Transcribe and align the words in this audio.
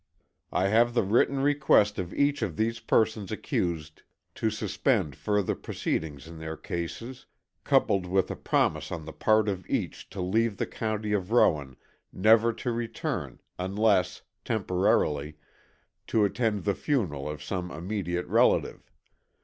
I 0.51 0.69
have 0.69 0.95
the 0.95 1.03
written 1.03 1.41
request 1.41 1.99
of 1.99 2.11
each 2.15 2.41
of 2.41 2.57
these 2.57 2.79
persons 2.79 3.31
accused 3.31 4.01
to 4.33 4.49
suspend 4.49 5.15
further 5.15 5.53
proceedings 5.53 6.27
in 6.27 6.39
their 6.39 6.57
cases, 6.57 7.27
coupled 7.63 8.07
with 8.07 8.31
a 8.31 8.35
promise 8.35 8.91
on 8.91 9.05
the 9.05 9.13
part 9.13 9.47
of 9.47 9.63
each 9.69 10.09
to 10.09 10.19
leave 10.19 10.57
the 10.57 10.65
county 10.65 11.13
of 11.13 11.29
Rowan 11.31 11.75
never 12.11 12.51
to 12.51 12.71
return 12.71 13.41
unless, 13.59 14.23
temporarily, 14.43 15.37
to 16.07 16.25
attend 16.25 16.63
the 16.63 16.73
funeral 16.73 17.29
of 17.29 17.43
some 17.43 17.69
immediate 17.69 18.25
relative.... 18.25 18.91